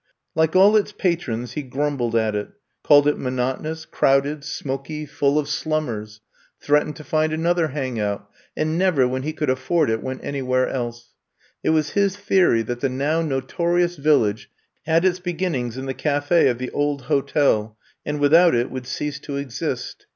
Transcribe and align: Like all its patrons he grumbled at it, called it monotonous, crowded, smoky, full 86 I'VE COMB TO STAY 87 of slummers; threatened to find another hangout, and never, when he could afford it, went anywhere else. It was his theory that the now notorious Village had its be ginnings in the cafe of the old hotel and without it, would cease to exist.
Like 0.33 0.55
all 0.55 0.75
its 0.75 0.91
patrons 0.91 1.51
he 1.51 1.61
grumbled 1.61 2.15
at 2.15 2.33
it, 2.33 2.49
called 2.81 3.07
it 3.07 3.19
monotonous, 3.19 3.85
crowded, 3.85 4.43
smoky, 4.43 5.05
full 5.05 5.37
86 5.37 5.37
I'VE 5.37 5.39
COMB 5.43 5.45
TO 5.45 5.51
STAY 5.51 5.69
87 5.75 5.77
of 5.77 5.85
slummers; 5.85 6.21
threatened 6.59 6.95
to 6.95 7.03
find 7.03 7.33
another 7.33 7.67
hangout, 7.67 8.29
and 8.57 8.79
never, 8.79 9.07
when 9.07 9.21
he 9.21 9.31
could 9.31 9.51
afford 9.51 9.91
it, 9.91 10.01
went 10.01 10.23
anywhere 10.23 10.67
else. 10.67 11.13
It 11.63 11.69
was 11.69 11.91
his 11.91 12.17
theory 12.17 12.63
that 12.63 12.79
the 12.79 12.89
now 12.89 13.21
notorious 13.21 13.97
Village 13.97 14.49
had 14.87 15.05
its 15.05 15.19
be 15.19 15.35
ginnings 15.35 15.77
in 15.77 15.85
the 15.85 15.93
cafe 15.93 16.47
of 16.47 16.57
the 16.57 16.71
old 16.71 17.03
hotel 17.03 17.77
and 18.03 18.19
without 18.19 18.55
it, 18.55 18.71
would 18.71 18.87
cease 18.87 19.19
to 19.19 19.37
exist. 19.37 20.07